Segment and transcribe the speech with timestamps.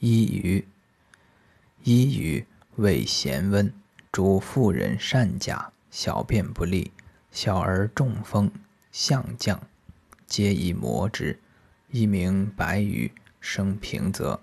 [0.00, 0.66] 一鱼
[1.82, 2.44] 一鱼
[2.76, 3.72] 味咸温，
[4.12, 6.92] 主妇人善假，小便不利，
[7.30, 8.50] 小儿中风，
[8.92, 9.58] 项降，
[10.26, 11.38] 皆宜磨之，
[11.90, 14.40] 一名白鱼生平泽。